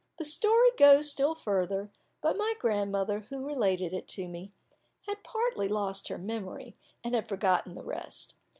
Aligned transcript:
The 0.17 0.25
story 0.25 0.69
goes 0.79 1.11
still 1.11 1.35
further, 1.35 1.91
but 2.23 2.35
my 2.35 2.55
grandmother, 2.57 3.19
who 3.19 3.45
related 3.45 3.93
it 3.93 4.07
to 4.07 4.27
me, 4.27 4.49
had 5.07 5.23
partly 5.23 5.67
lost 5.67 6.07
her 6.07 6.17
memory, 6.17 6.73
and 7.03 7.13
had 7.13 7.29
forgotten 7.29 7.75
the 7.75 7.83
rest. 7.83 8.33